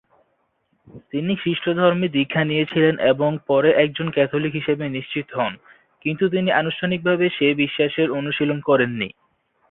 তিনি 1.11 1.31
খ্রিস্ট 1.41 1.65
ধর্মে 1.79 2.07
দীক্ষা 2.15 2.43
নিয়েছিলেন 2.43 2.95
এবং 3.11 3.29
পরে 3.49 3.69
একজন 3.83 4.07
ক্যাথলিক 4.15 4.53
হিসাবে 4.59 4.85
নিশ্চিত 4.89 5.27
হন, 5.37 5.53
কিন্তু 6.05 6.23
তিনি 6.29 6.49
আনুষ্ঠানিকভাবে 6.61 7.25
সে 7.37 7.47
বিশ্বাসের 7.61 8.07
অনুশীলন 8.19 8.59
করেননি। 8.69 9.09